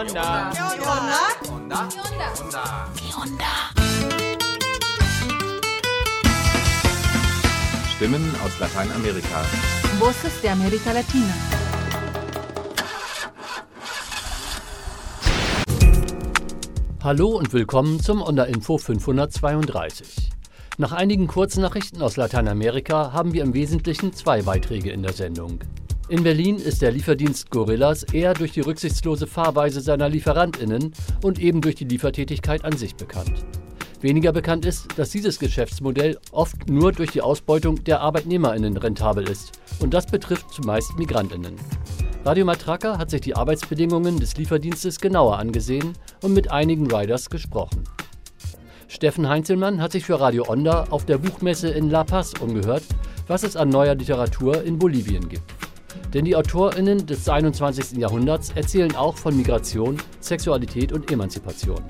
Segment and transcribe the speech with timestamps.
[0.00, 0.50] onda?
[0.54, 1.20] ¿Qué onda?
[1.52, 1.88] onda?
[2.96, 3.52] ¿Qué onda?
[7.94, 9.42] Stimmen aus Lateinamerika.
[9.98, 11.34] Voces de América Latina.
[17.02, 20.30] Hallo und willkommen zum Onda Info 532.
[20.78, 25.60] Nach einigen Kurznachrichten aus Lateinamerika haben wir im Wesentlichen zwei Beiträge in der Sendung.
[26.10, 30.92] In Berlin ist der Lieferdienst Gorillas eher durch die rücksichtslose Fahrweise seiner Lieferantinnen
[31.22, 33.44] und eben durch die Liefertätigkeit an sich bekannt.
[34.00, 39.52] Weniger bekannt ist, dass dieses Geschäftsmodell oft nur durch die Ausbeutung der Arbeitnehmerinnen rentabel ist
[39.78, 41.54] und das betrifft zumeist Migrantinnen.
[42.24, 45.92] Radio Matraca hat sich die Arbeitsbedingungen des Lieferdienstes genauer angesehen
[46.22, 47.84] und mit einigen Riders gesprochen.
[48.88, 52.82] Steffen Heinzelmann hat sich für Radio Onda auf der Buchmesse in La Paz umgehört,
[53.28, 55.59] was es an neuer Literatur in Bolivien gibt.
[56.14, 57.98] Denn die AutorInnen des 21.
[57.98, 61.82] Jahrhunderts erzählen auch von Migration, Sexualität und Emanzipation.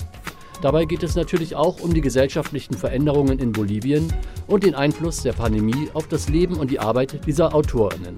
[0.63, 4.13] Dabei geht es natürlich auch um die gesellschaftlichen Veränderungen in Bolivien
[4.47, 8.17] und den Einfluss der Pandemie auf das Leben und die Arbeit dieser AutorInnen.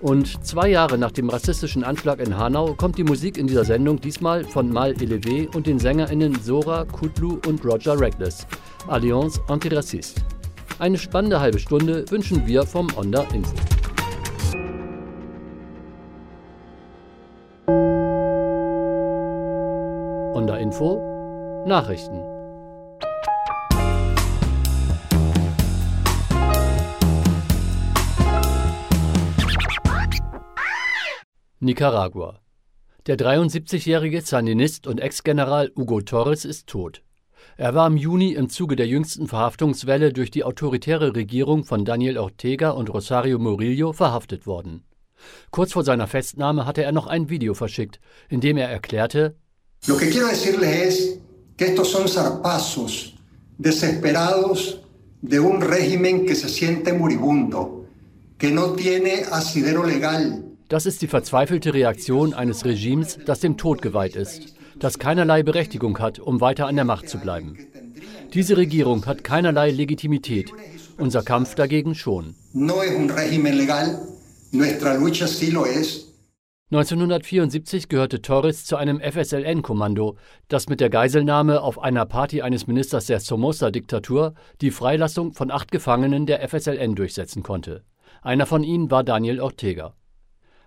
[0.00, 4.00] Und zwei Jahre nach dem rassistischen Anschlag in Hanau kommt die Musik in dieser Sendung
[4.00, 8.46] diesmal von Mal Elevé und den SängerInnen Sora, Kutlu und Roger Reckless,
[8.88, 10.22] Alliance Antiraciste.
[10.78, 13.54] Eine spannende halbe Stunde wünschen wir vom Onda Info.
[20.70, 22.22] Info Nachrichten.
[31.58, 32.38] Nicaragua.
[33.08, 37.02] Der 73-jährige Sandinist und Ex-General Hugo Torres ist tot.
[37.56, 42.16] Er war im Juni im Zuge der jüngsten Verhaftungswelle durch die autoritäre Regierung von Daniel
[42.16, 44.84] Ortega und Rosario Murillo verhaftet worden.
[45.50, 47.98] Kurz vor seiner Festnahme hatte er noch ein Video verschickt,
[48.28, 49.34] in dem er erklärte:
[49.86, 51.18] Lo que quiero decirles es
[51.56, 53.14] que estos son zarpazos
[53.56, 54.80] desesperados
[55.22, 57.86] de un régimen que se siente moribundo,
[58.38, 60.44] que no tiene asidero legal.
[60.68, 65.98] Das ist die verzweifelte Reaktion eines Regimes, das dem Tod geweiht ist, das keinerlei Berechtigung
[65.98, 67.58] hat, um weiter an der Macht zu bleiben.
[68.32, 70.52] Diese Regierung hat keinerlei Legitimität,
[70.96, 72.34] unser Kampf dagegen schon.
[72.52, 74.00] No es un régimen legal,
[74.52, 76.09] nuestra lucha sí lo es.
[76.72, 80.16] 1974 gehörte Torres zu einem FSLN-Kommando,
[80.46, 85.72] das mit der Geiselnahme auf einer Party eines Ministers der Somoza-Diktatur die Freilassung von acht
[85.72, 87.82] Gefangenen der FSLN durchsetzen konnte.
[88.22, 89.96] Einer von ihnen war Daniel Ortega.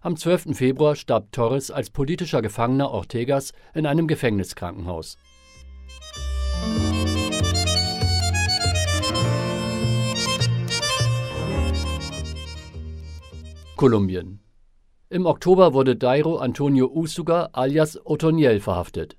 [0.01, 0.57] Am 12.
[0.57, 5.17] Februar starb Torres als politischer Gefangener Ortegas in einem Gefängniskrankenhaus.
[13.77, 14.42] Kolumbien.
[15.13, 19.15] Im Oktober wurde Dairo Antonio Usuga alias Otoniel verhaftet.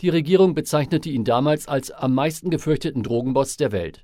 [0.00, 4.02] Die Regierung bezeichnete ihn damals als am meisten gefürchteten Drogenboss der Welt.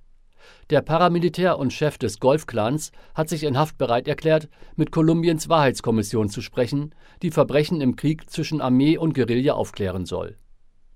[0.69, 6.29] Der Paramilitär und Chef des Golfclans hat sich in Haft bereit erklärt, mit Kolumbiens Wahrheitskommission
[6.29, 10.37] zu sprechen, die Verbrechen im Krieg zwischen Armee und Guerilla aufklären soll.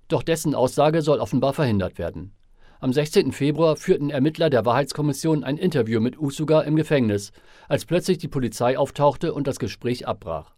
[0.08, 2.35] Doch dessen Aussage soll offenbar verhindert werden.
[2.78, 3.32] Am 16.
[3.32, 7.32] Februar führten Ermittler der Wahrheitskommission ein Interview mit Usuga im Gefängnis,
[7.68, 10.54] als plötzlich die Polizei auftauchte und das Gespräch abbrach.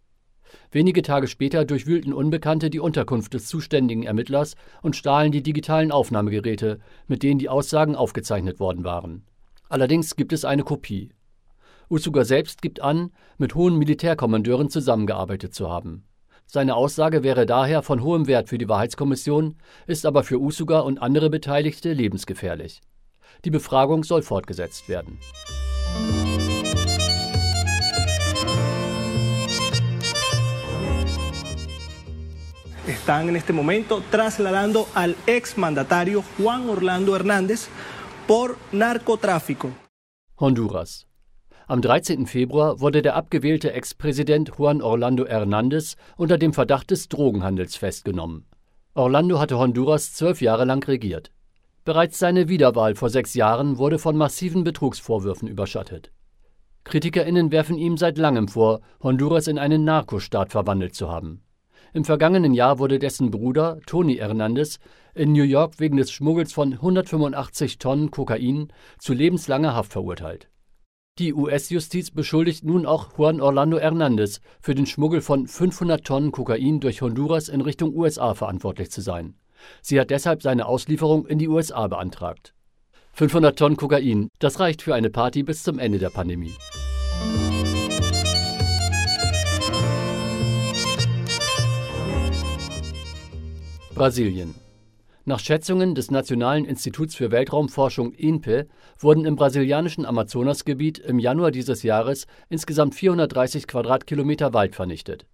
[0.69, 6.79] Wenige Tage später durchwühlten Unbekannte die Unterkunft des zuständigen Ermittlers und stahlen die digitalen Aufnahmegeräte,
[7.07, 9.23] mit denen die Aussagen aufgezeichnet worden waren.
[9.69, 11.13] Allerdings gibt es eine Kopie.
[11.89, 16.03] Usuga selbst gibt an, mit hohen Militärkommandeuren zusammengearbeitet zu haben.
[16.51, 19.55] Seine Aussage wäre daher von hohem Wert für die Wahrheitskommission,
[19.85, 22.81] ist aber für Usuga und andere Beteiligte lebensgefährlich.
[23.45, 25.19] Die Befragung soll fortgesetzt werden.
[32.87, 37.67] están en este momento trasladando al exmandatario Juan Orlando Hernández
[38.25, 39.69] por narcotráfico.
[40.35, 41.08] Honduras.
[41.69, 42.25] Am 13.
[42.25, 48.47] Februar wurde der abgewählte Ex-Präsident Juan Orlando Hernández unter dem Verdacht des Drogenhandels festgenommen.
[48.95, 51.29] Orlando hatte Honduras zwölf Jahre lang regiert.
[51.85, 56.11] Bereits seine Wiederwahl vor sechs Jahren wurde von massiven Betrugsvorwürfen überschattet.
[56.85, 61.43] KritikerInnen werfen ihm seit langem vor, Honduras in einen Narkostaat verwandelt zu haben.
[61.93, 64.79] Im vergangenen Jahr wurde dessen Bruder, Tony Hernandez,
[65.13, 70.49] in New York wegen des Schmuggels von 185 Tonnen Kokain zu lebenslanger Haft verurteilt.
[71.19, 76.79] Die US-Justiz beschuldigt nun auch Juan Orlando Hernandez für den Schmuggel von 500 Tonnen Kokain
[76.79, 79.35] durch Honduras in Richtung USA verantwortlich zu sein.
[79.81, 82.53] Sie hat deshalb seine Auslieferung in die USA beantragt.
[83.11, 86.53] 500 Tonnen Kokain, das reicht für eine Party bis zum Ende der Pandemie.
[93.93, 94.55] Brasilien.
[95.29, 98.67] Nach Schätzungen des Nationalen Instituts für Weltraumforschung INPE
[98.97, 105.27] wurden im brasilianischen Amazonasgebiet im Januar dieses Jahres insgesamt 430 Quadratkilometer Wald vernichtet.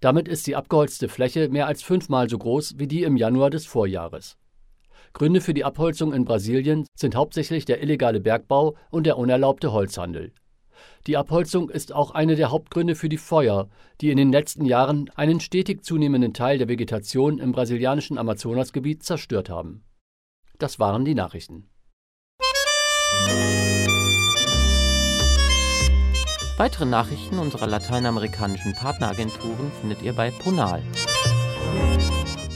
[0.00, 3.66] Damit ist die abgeholzte Fläche mehr als fünfmal so groß wie die im Januar des
[3.66, 4.38] Vorjahres.
[5.12, 10.32] Gründe für die Abholzung in Brasilien sind hauptsächlich der illegale Bergbau und der unerlaubte Holzhandel.
[11.06, 13.68] Die Abholzung ist auch eine der Hauptgründe für die Feuer,
[14.00, 19.50] die in den letzten Jahren einen stetig zunehmenden Teil der Vegetation im brasilianischen Amazonasgebiet zerstört
[19.50, 19.84] haben.
[20.58, 21.68] Das waren die Nachrichten.
[26.56, 30.82] Weitere Nachrichten unserer lateinamerikanischen Partneragenturen findet ihr bei Ponal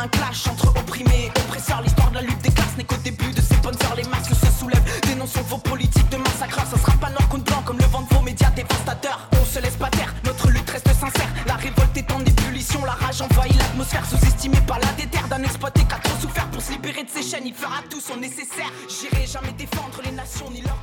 [0.04, 1.82] un clash entre opprimés et oppresseurs.
[1.82, 3.78] L'histoire de la lutte des classes n'est qu'au début de ces bonnes.
[3.96, 6.66] Les masques se soulèvent, dénonçons vos politiques de massacreurs.
[6.66, 9.30] Ça sera pas noir contre blanc comme le vent de vos médias dévastateurs.
[9.40, 11.30] On se laisse pas taire, notre lutte reste sincère.
[11.46, 14.04] La révolte est en ébullition, la rage envahit l'atmosphère.
[14.06, 17.24] Sous-estimée par la déterre d'un exploité qui a trop souffert pour se libérer de ses
[17.24, 17.46] chaînes.
[17.46, 18.72] Il fera tout son nécessaire.
[18.90, 20.80] J'irai jamais défendre les nations ni leur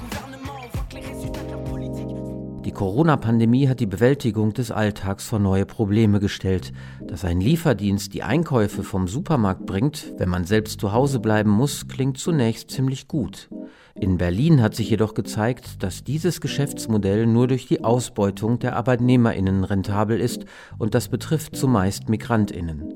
[2.81, 6.73] Corona-Pandemie hat die Bewältigung des Alltags vor neue Probleme gestellt.
[7.07, 11.89] Dass ein Lieferdienst die Einkäufe vom Supermarkt bringt, wenn man selbst zu Hause bleiben muss,
[11.89, 13.51] klingt zunächst ziemlich gut.
[13.95, 19.65] In Berlin hat sich jedoch gezeigt, dass dieses Geschäftsmodell nur durch die Ausbeutung der Arbeitnehmerinnen
[19.65, 20.47] rentabel ist
[20.79, 22.95] und das betrifft zumeist Migrantinnen.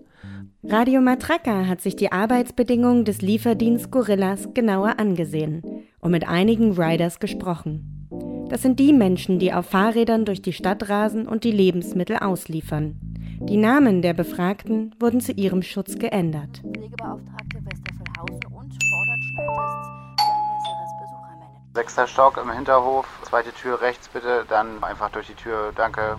[0.63, 5.63] Radio Matraca hat sich die Arbeitsbedingungen des Lieferdienst Gorillas genauer angesehen
[6.01, 8.34] und mit einigen Riders gesprochen.
[8.49, 12.97] Das sind die Menschen, die auf Fahrrädern durch die Stadt rasen und die Lebensmittel ausliefern.
[13.41, 16.63] Die Namen der Befragten wurden zu ihrem Schutz geändert.
[16.63, 21.75] Pflegebeauftragte Westerfeldhausen und fordert Schnelltests für ein besseres Besuchermanagement.
[21.75, 26.17] Sechster Stock im Hinterhof, zweite Tür rechts bitte, dann einfach durch die Tür, danke.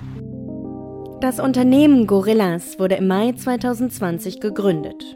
[1.21, 5.15] Das Unternehmen Gorillas wurde im Mai 2020 gegründet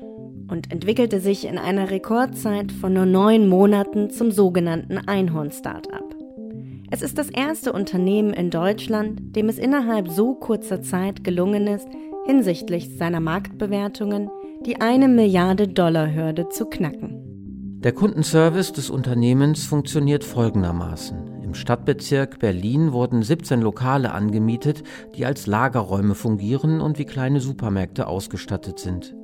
[0.49, 6.08] und entwickelte sich in einer Rekordzeit von nur neun Monaten zum sogenannten Einhorn-Startup.
[6.91, 11.87] Es ist das erste Unternehmen in Deutschland, dem es innerhalb so kurzer Zeit gelungen ist,
[12.25, 14.29] hinsichtlich seiner Marktbewertungen
[14.65, 17.79] die eine Milliarde Dollar Hürde zu knacken.
[17.81, 21.38] Der Kundenservice des Unternehmens funktioniert folgendermaßen.
[21.49, 24.83] Im Stadtbezirk Berlin wurden 17 Lokale angemietet,
[25.15, 29.15] die als Lagerräume fungieren und wie kleine Supermärkte ausgestattet sind.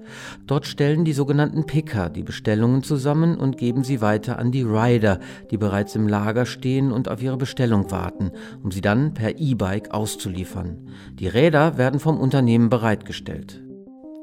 [0.48, 5.20] Dort stellen die sogenannten Picker die Bestellungen zusammen und geben sie weiter an die Rider,
[5.52, 8.32] die bereits im Lager stehen und auf ihre Bestellung warten,
[8.64, 10.88] um sie dann per E-Bike auszuliefern.
[11.20, 13.62] Die Räder werden vom Unternehmen bereitgestellt.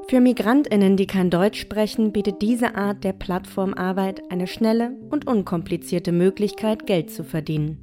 [0.09, 6.11] Für Migrantinnen, die kein Deutsch sprechen, bietet diese Art der Plattformarbeit eine schnelle und unkomplizierte
[6.11, 7.82] Möglichkeit, Geld zu verdienen.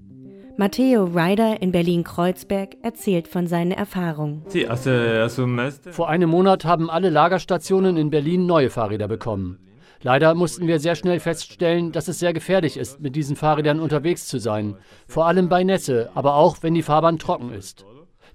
[0.60, 4.44] Matteo Ryder in Berlin-Kreuzberg erzählt von seinen Erfahrungen.
[5.92, 9.58] Vor einem Monat haben alle Lagerstationen in Berlin neue Fahrräder bekommen.
[10.02, 14.28] Leider mussten wir sehr schnell feststellen, dass es sehr gefährlich ist, mit diesen Fahrrädern unterwegs
[14.28, 14.76] zu sein.
[15.08, 17.86] Vor allem bei Nässe, aber auch wenn die Fahrbahn trocken ist.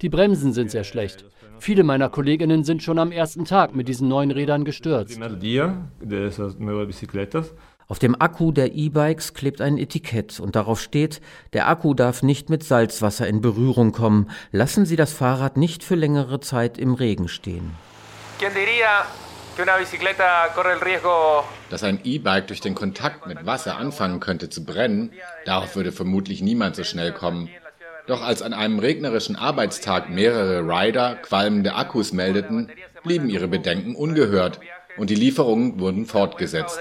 [0.00, 1.26] Die Bremsen sind sehr schlecht.
[1.58, 5.20] Viele meiner Kolleginnen sind schon am ersten Tag mit diesen neuen Rädern gestürzt.
[7.86, 11.20] Auf dem Akku der E-Bikes klebt ein Etikett und darauf steht,
[11.52, 14.30] der Akku darf nicht mit Salzwasser in Berührung kommen.
[14.52, 17.72] Lassen Sie das Fahrrad nicht für längere Zeit im Regen stehen.
[21.70, 25.12] Dass ein E-Bike durch den Kontakt mit Wasser anfangen könnte zu brennen,
[25.44, 27.50] darauf würde vermutlich niemand so schnell kommen.
[28.06, 32.70] Doch als an einem regnerischen Arbeitstag mehrere Rider qualmende Akkus meldeten,
[33.02, 34.60] blieben ihre Bedenken ungehört
[34.96, 36.78] und die Lieferungen wurden fortgesetzt.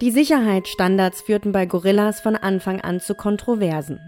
[0.00, 4.00] Die Sicherheitsstandards führten bei Gorillas von Anfang an zu Kontroversen.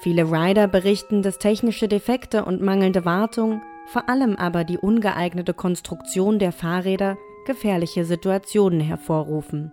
[0.00, 6.38] Viele Rider berichten, dass technische Defekte und mangelnde Wartung, vor allem aber die ungeeignete Konstruktion
[6.38, 7.16] der Fahrräder,
[7.46, 9.72] gefährliche Situationen hervorrufen.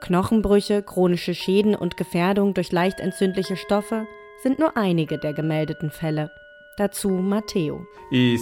[0.00, 4.06] Knochenbrüche, chronische Schäden und Gefährdung durch leicht entzündliche Stoffe
[4.42, 6.30] sind nur einige der gemeldeten Fälle.
[6.78, 7.86] Dazu Matteo.
[8.10, 8.38] Eh,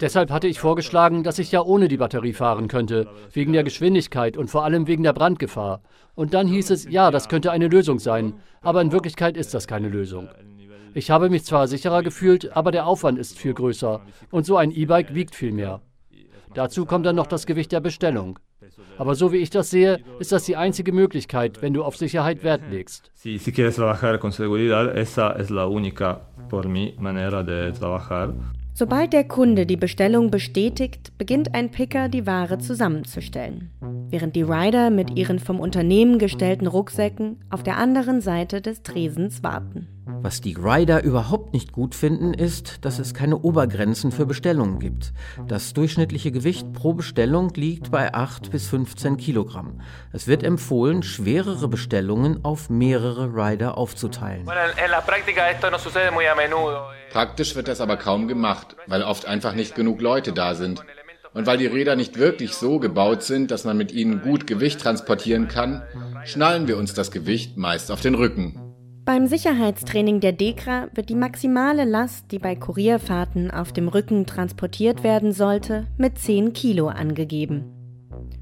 [0.00, 4.36] Deshalb hatte ich vorgeschlagen, dass ich ja ohne die Batterie fahren könnte, wegen der Geschwindigkeit
[4.36, 5.82] und vor allem wegen der Brandgefahr.
[6.16, 9.68] Und dann hieß es, ja, das könnte eine Lösung sein, aber in Wirklichkeit ist das
[9.68, 10.28] keine Lösung.
[10.94, 14.00] Ich habe mich zwar sicherer gefühlt, aber der Aufwand ist viel größer
[14.32, 15.80] und so ein E-Bike wiegt viel mehr.
[16.54, 18.40] Dazu kommt dann noch das Gewicht der Bestellung.
[18.96, 22.42] Aber so wie ich das sehe, ist das die einzige Möglichkeit, wenn du auf Sicherheit
[22.42, 23.10] Wert legst.
[23.14, 28.34] si, si quieres trabajar con seguridad, esa es la única, por mi manera de trabajar.
[28.74, 33.70] Sobald der Kunde die Bestellung bestätigt, beginnt ein Picker die Ware zusammenzustellen,
[34.08, 39.42] während die Rider mit ihren vom Unternehmen gestellten Rucksäcken auf der anderen Seite des Tresens
[39.42, 39.88] warten.
[40.20, 45.12] Was die Rider überhaupt nicht gut finden, ist, dass es keine Obergrenzen für Bestellungen gibt.
[45.46, 49.80] Das durchschnittliche Gewicht pro Bestellung liegt bei 8 bis 15 Kilogramm.
[50.12, 54.46] Es wird empfohlen, schwerere Bestellungen auf mehrere Rider aufzuteilen.
[57.10, 60.82] Praktisch wird das aber kaum gemacht, weil oft einfach nicht genug Leute da sind.
[61.34, 64.80] Und weil die Räder nicht wirklich so gebaut sind, dass man mit ihnen gut Gewicht
[64.80, 65.82] transportieren kann,
[66.24, 68.67] schnallen wir uns das Gewicht meist auf den Rücken.
[69.08, 75.02] Beim Sicherheitstraining der DEKRA wird die maximale Last, die bei Kurierfahrten auf dem Rücken transportiert
[75.02, 77.64] werden sollte, mit 10 Kilo angegeben.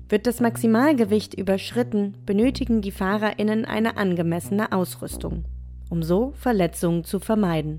[0.09, 5.45] Wird das Maximalgewicht überschritten, benötigen die FahrerInnen eine angemessene Ausrüstung,
[5.89, 7.79] um so Verletzungen zu vermeiden.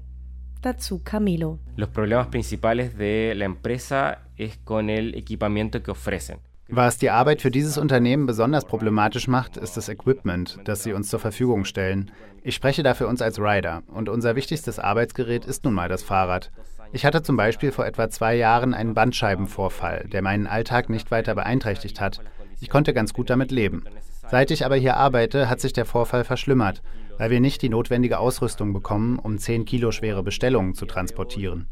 [0.62, 1.60] Dazu Camilo.
[1.76, 6.38] Los problemas principales de la empresa es con el equipamiento que ofrecen.
[6.70, 11.08] Was die Arbeit für dieses Unternehmen besonders problematisch macht, ist das Equipment, das sie uns
[11.08, 12.12] zur Verfügung stellen.
[12.44, 16.04] Ich spreche da für uns als Rider und unser wichtigstes Arbeitsgerät ist nun mal das
[16.04, 16.52] Fahrrad.
[16.92, 21.36] Ich hatte zum Beispiel vor etwa zwei Jahren einen Bandscheibenvorfall, der meinen Alltag nicht weiter
[21.36, 22.20] beeinträchtigt hat.
[22.60, 23.86] Ich konnte ganz gut damit leben.
[24.30, 26.82] Seit ich aber hier arbeite, hat sich der Vorfall verschlimmert,
[27.18, 31.68] weil wir nicht die notwendige Ausrüstung bekommen, um 10 Kilo schwere Bestellungen zu transportieren.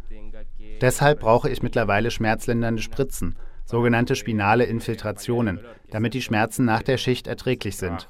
[0.80, 3.36] Deshalb brauche ich mittlerweile schmerzlindernde Spritzen,
[3.66, 8.08] sogenannte spinale Infiltrationen, damit die Schmerzen nach der Schicht erträglich sind.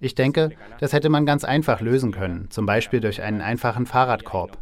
[0.00, 4.58] Ich denke, das hätte man ganz einfach lösen können, zum Beispiel durch einen einfachen Fahrradkorb.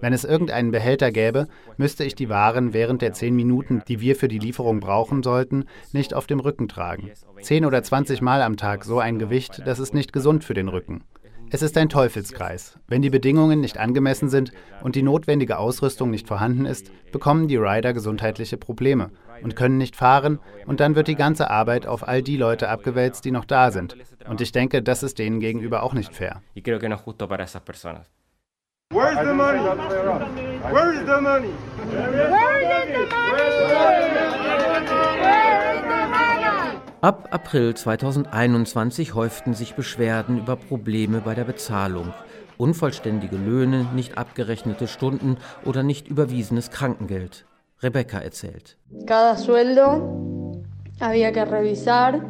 [0.00, 4.16] Wenn es irgendeinen Behälter gäbe, müsste ich die Waren während der zehn Minuten, die wir
[4.16, 7.12] für die Lieferung brauchen sollten, nicht auf dem Rücken tragen.
[7.40, 10.66] Zehn oder zwanzig Mal am Tag so ein Gewicht, das ist nicht gesund für den
[10.66, 11.04] Rücken.
[11.54, 12.78] Es ist ein Teufelskreis.
[12.88, 17.58] Wenn die Bedingungen nicht angemessen sind und die notwendige Ausrüstung nicht vorhanden ist, bekommen die
[17.58, 19.10] Rider gesundheitliche Probleme
[19.42, 23.26] und können nicht fahren und dann wird die ganze Arbeit auf all die Leute abgewälzt,
[23.26, 23.98] die noch da sind.
[24.26, 26.40] Und ich denke, das ist denen gegenüber auch nicht fair.
[26.54, 28.10] Y creo que no es justo para esas personas.
[28.90, 29.60] Where's the money?
[30.70, 31.52] Where's the money?
[37.02, 42.14] Ab April 2021 häuften sich Beschwerden über Probleme bei der Bezahlung.
[42.58, 47.44] Unvollständige Löhne, nicht abgerechnete Stunden oder nicht überwiesenes Krankengeld.
[47.82, 48.76] Rebecca erzählt.
[49.04, 50.62] Cada sueldo
[51.00, 52.22] había que revisar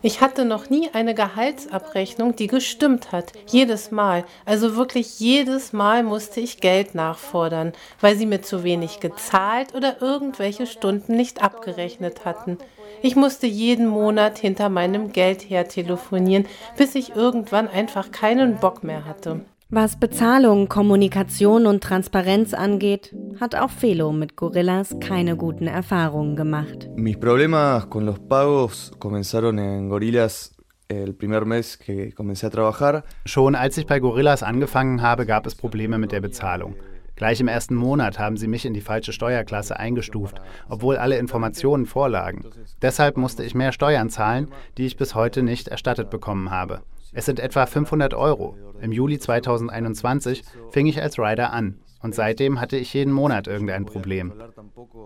[0.00, 3.32] ich hatte noch nie eine Gehaltsabrechnung, die gestimmt hat.
[3.48, 4.24] Jedes Mal.
[4.44, 10.00] Also wirklich jedes Mal musste ich Geld nachfordern, weil sie mir zu wenig gezahlt oder
[10.00, 12.58] irgendwelche Stunden nicht abgerechnet hatten.
[13.02, 18.82] Ich musste jeden Monat hinter meinem Geld her telefonieren, bis ich irgendwann einfach keinen Bock
[18.82, 19.40] mehr hatte.
[19.70, 26.88] Was Bezahlung, Kommunikation und Transparenz angeht, hat auch Felo mit Gorillas keine guten Erfahrungen gemacht.
[26.96, 30.56] Mis problemas con los pagos comenzaron en Gorillas
[30.88, 33.04] el primer mes que comencé a trabajar.
[33.26, 36.74] Schon als ich bei Gorillas angefangen habe, gab es Probleme mit der Bezahlung.
[37.18, 41.84] Gleich im ersten Monat haben sie mich in die falsche Steuerklasse eingestuft, obwohl alle Informationen
[41.84, 42.44] vorlagen.
[42.80, 44.46] Deshalb musste ich mehr Steuern zahlen,
[44.76, 46.82] die ich bis heute nicht erstattet bekommen habe.
[47.12, 48.56] Es sind etwa 500 Euro.
[48.80, 53.84] Im Juli 2021 fing ich als Rider an und seitdem hatte ich jeden Monat irgendein
[53.84, 54.32] Problem.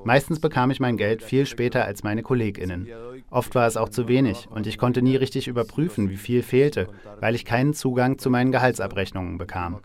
[0.05, 2.89] Meistens bekam ich mein Geld viel später als meine KollegInnen.
[3.31, 6.89] Oft war es auch zu wenig und ich konnte nie richtig überprüfen, wie viel fehlte,
[7.21, 9.81] weil ich keinen Zugang zu meinen Gehaltsabrechnungen bekam.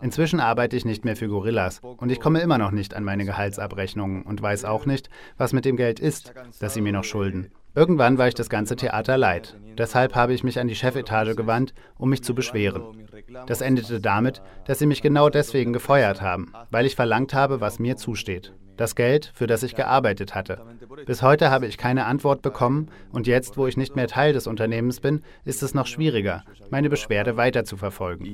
[0.00, 3.24] Inzwischen arbeite ich nicht mehr für Gorillas und ich komme immer noch nicht an meine
[3.24, 7.50] Gehaltsabrechnungen und weiß auch nicht, was mit dem Geld ist, das sie mir noch schulden.
[7.74, 9.56] Irgendwann war ich das ganze Theater leid.
[9.78, 13.08] Deshalb habe ich mich an die Chefetage gewandt, um mich zu beschweren.
[13.46, 17.78] Das endete damit, dass sie mich genau deswegen gefeuert haben, weil ich verlangt habe, was
[17.78, 18.52] mir zusteht.
[18.76, 20.60] Das Geld, für das ich gearbeitet hatte.
[21.06, 24.46] Bis heute habe ich keine Antwort bekommen und jetzt, wo ich nicht mehr Teil des
[24.46, 28.24] Unternehmens bin, ist es noch schwieriger, meine Beschwerde weiter zu verfolgen.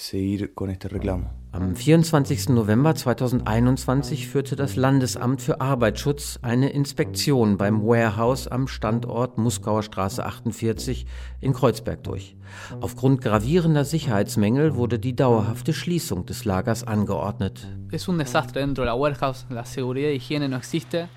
[0.00, 1.28] Seguir con este reclamo.
[1.52, 2.48] Am 24.
[2.48, 10.24] November 2021 führte das Landesamt für Arbeitsschutz eine Inspektion beim Warehouse am Standort Muskauer Straße
[10.24, 11.04] 48
[11.42, 12.34] in Kreuzberg durch.
[12.80, 17.68] Aufgrund gravierender Sicherheitsmängel wurde die dauerhafte Schließung des Lagers angeordnet.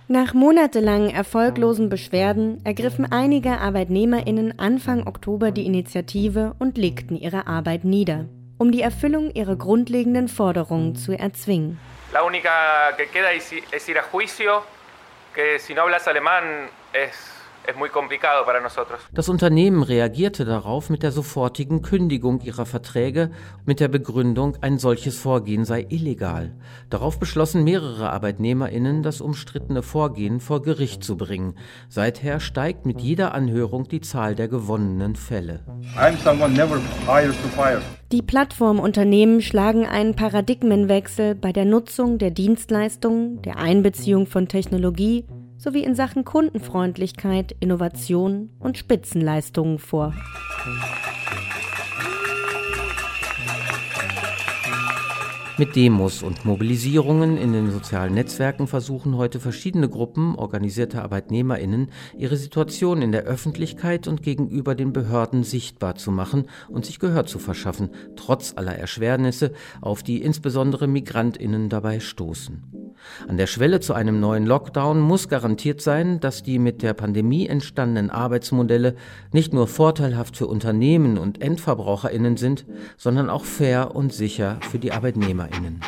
[0.10, 7.86] Nach monatelangen erfolglosen Beschwerden ergriffen einige Arbeitnehmerinnen Anfang Oktober die Initiative und legten ihre Arbeit
[7.86, 8.26] nieder
[8.64, 11.78] um die Erfüllung ihrer grundlegenden Forderungen zu erzwingen.
[12.14, 14.64] La única que queda es ir a juicio,
[15.36, 17.33] que si no hablas alemán es
[19.14, 23.32] das Unternehmen reagierte darauf mit der sofortigen Kündigung ihrer Verträge
[23.66, 26.54] mit der Begründung, ein solches Vorgehen sei illegal.
[26.90, 31.56] Darauf beschlossen mehrere Arbeitnehmerinnen, das umstrittene Vorgehen vor Gericht zu bringen.
[31.90, 35.62] Seither steigt mit jeder Anhörung die Zahl der gewonnenen Fälle.
[38.12, 45.26] Die Plattformunternehmen schlagen einen Paradigmenwechsel bei der Nutzung der Dienstleistungen, der Einbeziehung von Technologie
[45.64, 50.14] sowie in Sachen Kundenfreundlichkeit, Innovation und Spitzenleistungen vor.
[55.58, 62.36] Mit Demos und Mobilisierungen in den sozialen Netzwerken versuchen heute verschiedene Gruppen organisierter Arbeitnehmerinnen, ihre
[62.36, 67.40] Situation in der Öffentlichkeit und gegenüber den Behörden sichtbar zu machen und sich Gehör zu
[67.40, 72.83] verschaffen, trotz aller Erschwernisse, auf die insbesondere Migrantinnen dabei stoßen.
[73.28, 77.48] An der Schwelle zu einem neuen Lockdown muss garantiert sein, dass die mit der Pandemie
[77.48, 78.96] entstandenen Arbeitsmodelle
[79.32, 82.66] nicht nur vorteilhaft für Unternehmen und Endverbraucherinnen sind,
[82.98, 85.82] sondern auch fair und sicher für die Arbeitnehmerinnen.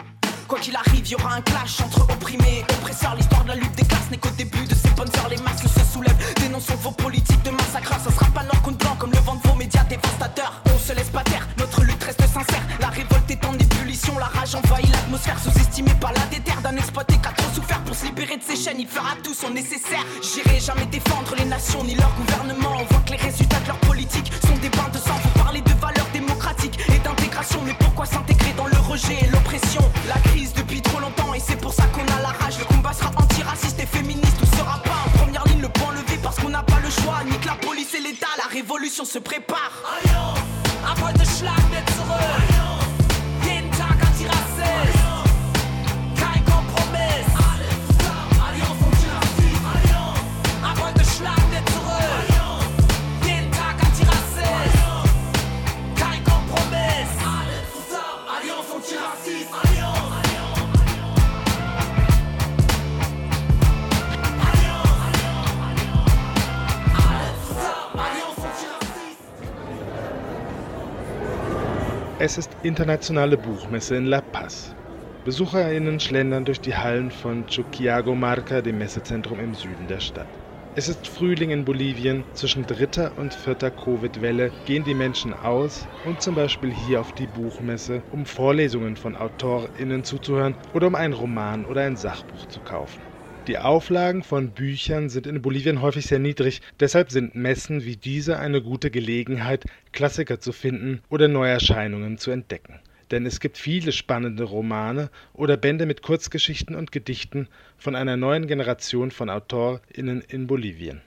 [0.47, 3.15] Quoi qu'il arrive, y aura un clash entre opprimés oppresseurs.
[3.15, 5.43] L'histoire de la lutte des classes n'est qu'au début de ces bonnes heures.
[5.43, 6.44] Masques se soulèvent,
[19.35, 20.05] Il fera tout son nécessaire.
[20.21, 22.34] J'irai jamais défendre les nations ni leur gouvernement.
[72.27, 74.75] Es ist internationale Buchmesse in La Paz.
[75.23, 80.39] BesucherInnen schlendern durch die Hallen von Chuquiago Marca, dem Messezentrum im Süden der Stadt.
[80.73, 82.25] Es ist Frühling in Bolivien.
[82.33, 87.27] Zwischen dritter und vierter Covid-Welle gehen die Menschen aus und zum Beispiel hier auf die
[87.27, 93.05] Buchmesse, um Vorlesungen von AutorInnen zuzuhören oder um einen Roman oder ein Sachbuch zu kaufen.
[93.47, 98.39] Die Auflagen von Büchern sind in Bolivien häufig sehr niedrig, deshalb sind Messen wie diese
[98.39, 102.79] eine gute Gelegenheit, Klassiker zu finden oder Neuerscheinungen zu entdecken.
[103.11, 108.47] Denn es gibt viele spannende Romane oder Bände mit Kurzgeschichten und Gedichten von einer neuen
[108.47, 111.01] Generation von AutorInnen in Bolivien.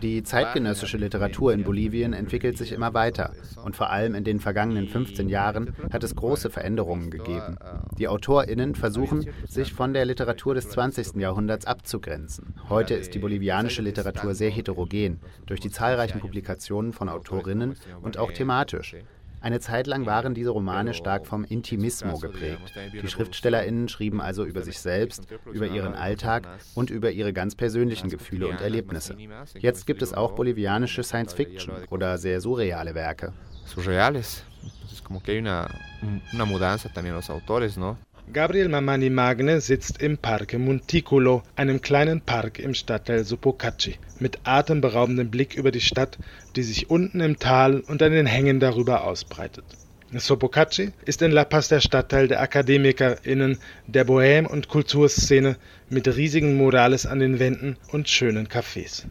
[0.00, 4.88] Die zeitgenössische Literatur in Bolivien entwickelt sich immer weiter und vor allem in den vergangenen
[4.88, 7.58] 15 Jahren hat es große Veränderungen gegeben.
[7.98, 11.16] Die AutorInnen versuchen, sich von der Literatur des 20.
[11.16, 12.54] Jahrhunderts abzugrenzen.
[12.70, 18.32] Heute ist die bolivianische Literatur sehr heterogen durch die zahlreichen Publikationen von Autorinnen und auch
[18.32, 18.96] thematisch.
[19.42, 22.72] Eine Zeit lang waren diese Romane stark vom Intimismo geprägt.
[22.92, 28.08] Die SchriftstellerInnen schrieben also über sich selbst, über ihren Alltag und über ihre ganz persönlichen
[28.08, 29.16] Gefühle und Erlebnisse.
[29.58, 33.32] Jetzt gibt es auch bolivianische Science-Fiction oder sehr surreale Werke.
[33.66, 34.44] Surreales.
[34.86, 35.68] Es ist como que hay una,
[36.32, 37.96] una mudanza también los autores, ¿no?
[38.30, 45.28] Gabriel Mamani Magne sitzt im Parque Monticulo, einem kleinen Park im Stadtteil Sopocachi, mit atemberaubendem
[45.28, 46.20] Blick über die Stadt,
[46.54, 49.64] die sich unten im Tal und an den Hängen darüber ausbreitet.
[50.12, 55.56] Sopocachi ist in La Paz der Stadtteil der AkademikerInnen, der Bohème- und Kulturszene
[55.88, 59.04] mit riesigen Murales an den Wänden und schönen Cafés.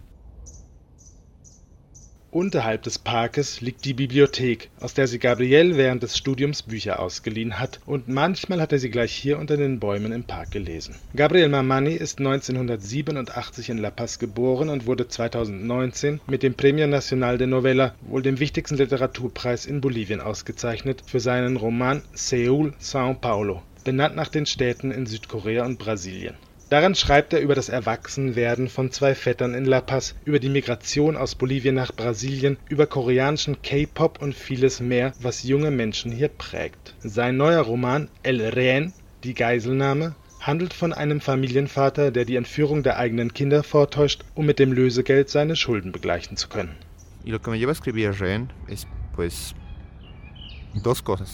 [2.34, 7.60] Unterhalb des Parkes liegt die Bibliothek, aus der sie Gabriel während des Studiums Bücher ausgeliehen
[7.60, 10.96] hat, und manchmal hat er sie gleich hier unter den Bäumen im Park gelesen.
[11.14, 17.38] Gabriel Mamani ist 1987 in La Paz geboren und wurde 2019 mit dem Premio Nacional
[17.38, 23.62] de Novela, wohl dem wichtigsten Literaturpreis in Bolivien, ausgezeichnet für seinen Roman Seoul, São Paulo,
[23.84, 26.36] benannt nach den Städten in Südkorea und Brasilien.
[26.72, 31.18] Daran schreibt er über das Erwachsenwerden von zwei Vettern in La Paz, über die Migration
[31.18, 36.96] aus Bolivien nach Brasilien, über koreanischen K-Pop und vieles mehr, was junge Menschen hier prägt.
[37.02, 38.94] Sein neuer Roman El Rehén,
[39.26, 44.58] die Geiselnahme, handelt von einem Familienvater, der die Entführung der eigenen Kinder vortäuscht, um mit
[44.58, 46.78] dem Lösegeld seine Schulden begleichen zu können.
[47.26, 49.56] Y lo que me lleva a escribir Rehén es pues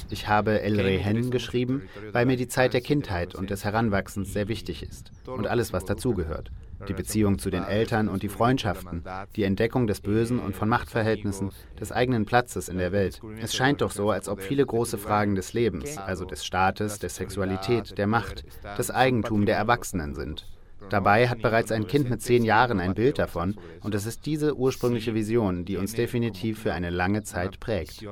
[0.10, 4.48] ich habe El Rehen geschrieben, weil mir die Zeit der Kindheit und des Heranwachsens sehr
[4.48, 6.52] wichtig ist und alles, was dazugehört.
[6.88, 9.04] Die Beziehung zu den Eltern und die Freundschaften,
[9.36, 13.20] die Entdeckung des Bösen und von Machtverhältnissen, des eigenen Platzes in der Welt.
[13.42, 17.10] Es scheint doch so, als ob viele große Fragen des Lebens, also des Staates, der
[17.10, 18.46] Sexualität, der Macht,
[18.78, 20.46] des Eigentum der Erwachsenen sind.
[20.90, 24.56] Dabei hat bereits ein Kind mit zehn Jahren ein Bild davon und es ist diese
[24.56, 28.06] ursprüngliche Vision, die uns definitiv für eine lange Zeit prägt.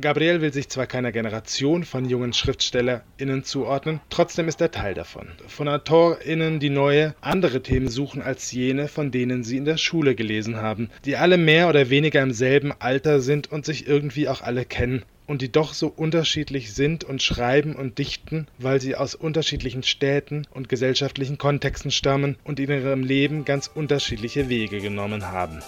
[0.00, 5.28] Gabriel will sich zwar keiner Generation von jungen SchriftstellerInnen zuordnen, trotzdem ist er Teil davon.
[5.46, 10.14] Von AutorInnen, die neue, andere Themen suchen als jene, von denen sie in der Schule
[10.14, 14.42] gelesen haben, die alle mehr oder weniger im selben Alter sind und sich irgendwie auch
[14.42, 19.14] alle kennen und die doch so unterschiedlich sind und schreiben und dichten, weil sie aus
[19.14, 25.62] unterschiedlichen Städten und gesellschaftlichen Kontexten stammen und in ihrem Leben ganz unterschiedliche Wege genommen haben.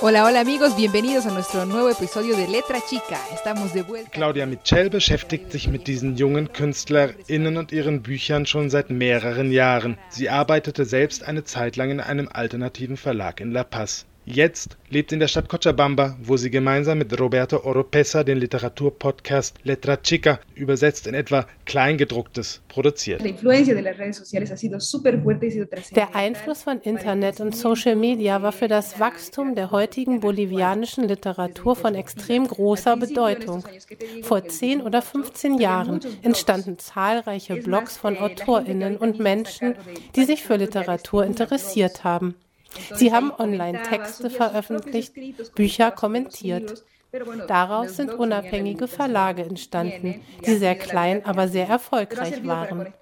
[0.00, 3.18] Hola, hola amigos, bienvenidos a nuestro nuevo episodio de Letra Chica.
[3.34, 4.10] Estamos de vuelta.
[4.10, 9.98] Claudia Mitchell beschäftigt sich mit diesen jungen KünstlerInnen und ihren Büchern schon seit mehreren Jahren.
[10.08, 14.06] Sie arbeitete selbst eine Zeit lang in einem alternativen Verlag in La Paz.
[14.30, 19.56] Jetzt lebt sie in der Stadt Cochabamba, wo sie gemeinsam mit Roberto Oropesa den Literaturpodcast
[19.62, 23.22] Letra Chica, übersetzt in etwa Kleingedrucktes, produziert.
[25.96, 31.74] Der Einfluss von Internet und Social Media war für das Wachstum der heutigen bolivianischen Literatur
[31.74, 33.64] von extrem großer Bedeutung.
[34.22, 39.74] Vor 10 oder 15 Jahren entstanden zahlreiche Blogs von AutorInnen und Menschen,
[40.16, 42.34] die sich für Literatur interessiert haben.
[42.94, 45.14] Sie haben Online-Texte veröffentlicht,
[45.54, 46.84] Bücher kommentiert.
[47.46, 52.92] Daraus sind unabhängige Verlage entstanden, die sehr klein, aber sehr erfolgreich waren.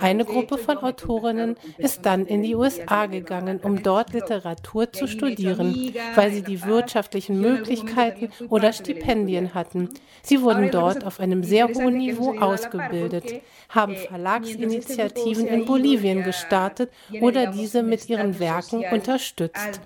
[0.00, 5.92] Eine Gruppe von Autorinnen ist dann in die USA gegangen, um dort Literatur zu studieren,
[6.14, 9.90] weil sie die wirtschaftlichen Möglichkeiten oder Stipendien hatten.
[10.22, 17.48] Sie wurden dort auf einem sehr hohen Niveau ausgebildet, haben Verlagsinitiativen in Bolivien gestartet oder
[17.48, 19.80] diese mit ihren Werken unterstützt.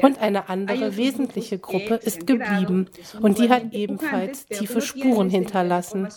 [0.00, 2.86] Und eine andere wesentliche Gruppe ist geblieben
[3.20, 6.08] und die hat ebenfalls tiefe Spuren hinterlassen.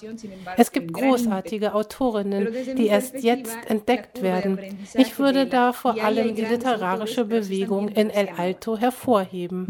[0.57, 4.59] Es gibt großartige Autorinnen, die erst jetzt entdeckt werden.
[4.93, 9.67] Ich würde da vor allem die literarische Bewegung in El Alto hervorheben.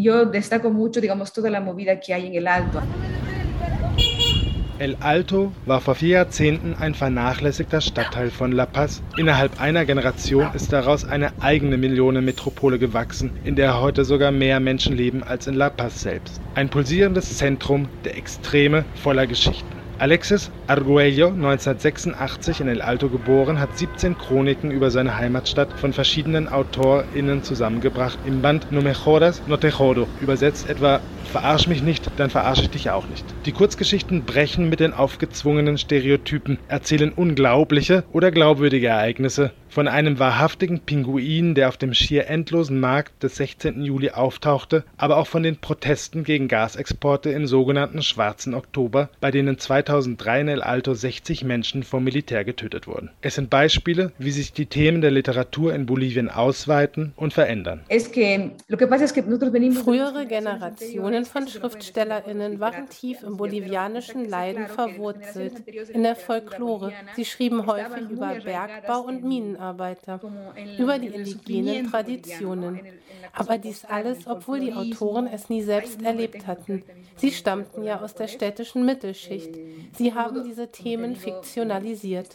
[2.34, 2.82] El Alto
[5.66, 9.02] war vor vier Jahrzehnten ein vernachlässigter Stadtteil von La Paz.
[9.18, 14.96] Innerhalb einer Generation ist daraus eine eigene Millionenmetropole gewachsen, in der heute sogar mehr Menschen
[14.96, 16.42] leben als in La Paz selbst.
[16.56, 19.84] Ein pulsierendes Zentrum der Extreme voller Geschichten.
[20.00, 26.50] Alexis Arguello, 1986 in El Alto geboren, hat 17 Chroniken über seine Heimatstadt von verschiedenen
[26.50, 31.02] AutorInnen zusammengebracht im Band No Mejoras, No Te Jodo, übersetzt etwa
[31.34, 33.26] Verarsch mich nicht, dann verarsche ich dich auch nicht.
[33.48, 40.82] Die Kurzgeschichten brechen mit den aufgezwungenen Stereotypen, erzählen unglaubliche oder glaubwürdige Ereignisse von einem wahrhaftigen
[40.82, 43.84] Pinguin, der auf dem schier endlosen Markt des 16.
[43.84, 49.58] Juli auftauchte, aber auch von den Protesten gegen Gasexporte im sogenannten Schwarzen Oktober, bei denen
[49.58, 53.10] 2003 in El Alto 60 Menschen vom Militär getötet wurden.
[53.22, 57.82] Es sind Beispiele, wie sich die Themen der Literatur in Bolivien ausweiten und verändern.
[59.84, 66.94] Frühere Generationen von Schriftstellerinnen waren tief im bolivianischen Leiden verwurzelt, in der Folklore.
[67.16, 70.20] Sie schrieben häufig über Bergbau und Minenarbeiter,
[70.78, 72.82] über die indigenen Traditionen.
[73.32, 76.84] Aber dies alles, obwohl die Autoren es nie selbst erlebt hatten.
[77.16, 79.58] Sie stammten ja aus der städtischen Mittelschicht.
[79.94, 82.30] Sie haben diese Themen fiktionalisiert.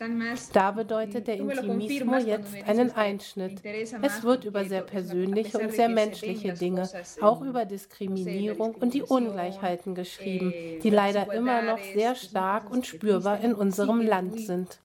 [0.52, 3.62] Da bedeutet der Intimismo jetzt einen Einschnitt.
[4.02, 6.88] Es wird über sehr persönliche und sehr menschliche Dinge,
[7.20, 13.40] auch über Diskriminierung und die Ungleichheiten geschrieben, die leider immer noch sehr stark und spürbar
[13.40, 14.78] in unserem Land sind.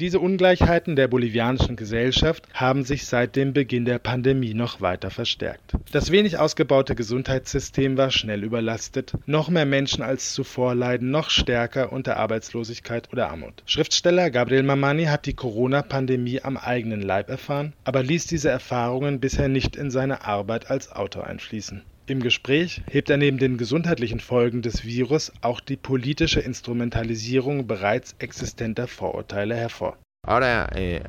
[0.00, 5.74] Diese Ungleichheiten der bolivianischen Gesellschaft haben sich seit dem Beginn der Pandemie noch weiter verstärkt.
[5.92, 11.92] Das wenig ausgebaute Gesundheitssystem war schnell überlastet, noch mehr Menschen als zuvor leiden noch stärker
[11.92, 13.62] unter Arbeitslosigkeit oder Armut.
[13.66, 19.48] Schriftsteller Gabriel Mamani hat die Corona-Pandemie am eigenen Leib erfahren, aber ließ diese Erfahrungen bisher
[19.48, 21.82] nicht in seine Arbeit als Autor einfließen.
[22.06, 28.16] Im Gespräch hebt er neben den gesundheitlichen Folgen des Virus auch die politische Instrumentalisierung bereits
[28.18, 29.98] existenter Vorurteile hervor.
[30.26, 31.00] Eh,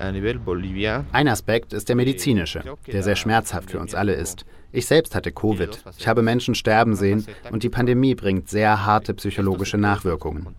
[1.11, 4.45] Ein Aspekt ist der medizinische, der sehr schmerzhaft für uns alle ist.
[4.71, 5.83] Ich selbst hatte Covid.
[5.97, 10.55] Ich habe Menschen sterben sehen und die Pandemie bringt sehr harte psychologische Nachwirkungen.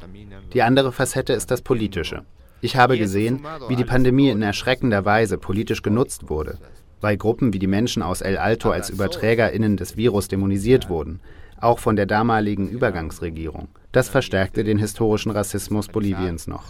[0.53, 2.25] Die andere Facette ist das politische.
[2.61, 6.59] Ich habe gesehen, wie die Pandemie in erschreckender Weise politisch genutzt wurde,
[7.01, 11.21] weil Gruppen wie die Menschen aus El Alto als UberträgerInnen des Virus dämonisiert wurden,
[11.61, 13.69] auch von der damaligen Übergangsregierung.
[13.93, 16.65] Das verstärkte den historischen Rassismus Boliviens noch.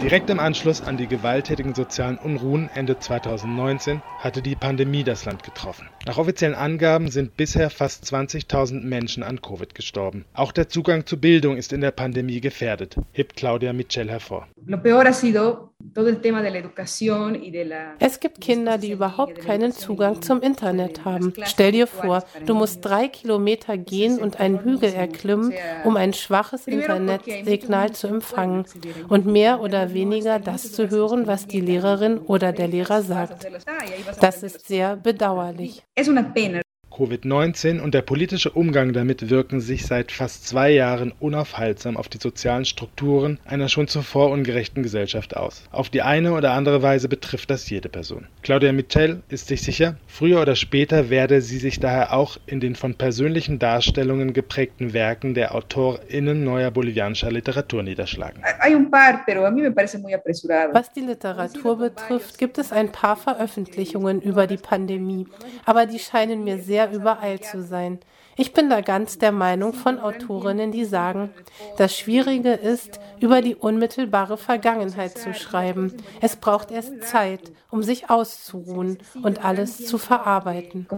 [0.00, 5.44] Direkt im Anschluss an die gewalttätigen sozialen Unruhen Ende 2019 hatte die Pandemie das Land
[5.44, 5.88] getroffen.
[6.04, 10.24] Nach offiziellen Angaben sind bisher fast 20.000 Menschen an Covid gestorben.
[10.34, 14.48] Auch der Zugang zu Bildung ist in der Pandemie gefährdet, hebt Claudia Mitchell hervor.
[17.98, 21.32] Es gibt Kinder, die überhaupt keinen Zugang zum Internet haben.
[21.44, 25.52] Stell dir vor, du musst drei Kilometer gehen und einen Hügel erklimmen,
[25.84, 28.64] um ein schwaches Internetsignal zu empfangen
[29.08, 33.46] und mehr oder weniger das zu hören, was die Lehrerin oder der Lehrer sagt.
[34.20, 35.84] Das ist sehr bedauerlich.
[36.94, 42.18] Covid-19 und der politische Umgang damit wirken sich seit fast zwei Jahren unaufhaltsam auf die
[42.18, 45.64] sozialen Strukturen einer schon zuvor ungerechten Gesellschaft aus.
[45.72, 48.28] Auf die eine oder andere Weise betrifft das jede Person.
[48.42, 52.76] Claudia Mitchell ist sich sicher, früher oder später werde sie sich daher auch in den
[52.76, 58.42] von persönlichen Darstellungen geprägten Werken der AutorInnen neuer bolivianischer Literatur niederschlagen.
[60.72, 65.26] Was die Literatur betrifft, gibt es ein paar Veröffentlichungen über die Pandemie,
[65.64, 67.98] aber die scheinen mir sehr sehr übereilt zu sein.
[68.36, 71.30] Ich bin da ganz der Meinung von Autorinnen, die sagen,
[71.76, 75.94] das Schwierige ist, über die unmittelbare Vergangenheit zu schreiben.
[76.20, 80.88] Es braucht erst Zeit, um sich auszuruhen und alles zu verarbeiten.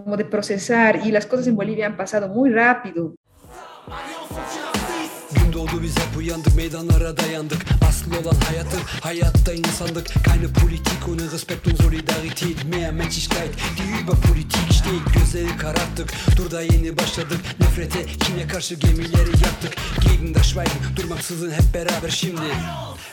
[5.57, 7.63] Doğdu biz hep uyandık meydanlara dayandık.
[7.89, 14.17] Asıl olan hayatın hayatta insandık Keine Politik ohne Respekt und Solidarität Mehr Menschlichkeit die über
[14.29, 17.41] Politik steht Gözleri kararttık dur da yeni başladık.
[17.61, 19.77] Nefrete kine karşı gemileri yaktık.
[20.01, 22.43] Gegen das Schweigen durchmaksızın hep beraber şimdi.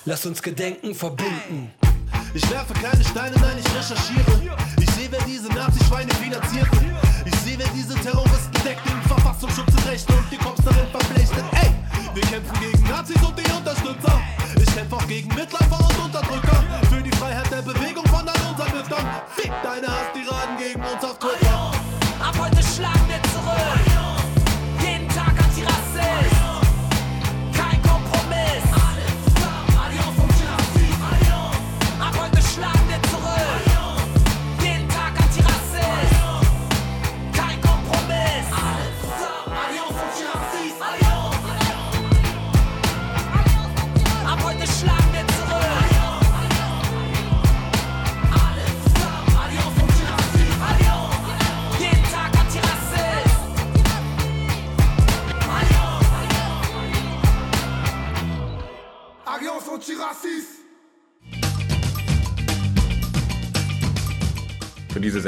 [0.08, 1.68] Lass uns gedenken verbunden
[2.36, 4.34] Ich werfe keine Steine, nein, ich recherchiere.
[4.82, 6.78] Ich sehe, wer diese Nazi-Schweine finanzierte.
[7.26, 11.46] Ich sehe, wer diese Terroristen deckt, den Verfassungsschutz in und die Cops darin verpflichtet.
[11.62, 11.83] Ey!
[12.14, 14.22] Wir kämpfen gegen Nazis und die Unterstützer.
[14.56, 16.64] Ich kämpfe auch gegen Mitläufer und Unterdrücker.
[16.90, 19.10] Für die Freiheit der Bewegung von all unseren Müttern.
[19.36, 21.72] Fick deine Hass-Tiraden gegen uns auf Twitter.
[22.20, 23.33] Ab heute schlagen wir